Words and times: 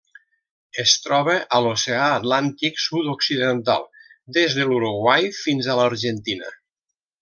Es 0.83 0.93
troba 1.03 1.35
a 1.57 1.59
l'Oceà 1.65 2.07
Atlàntic 2.15 2.81
sud-occidental: 2.87 3.87
des 4.41 4.59
de 4.61 4.69
l'Uruguai 4.73 5.33
fins 5.45 5.75
a 5.77 5.81
l'Argentina. 5.83 6.55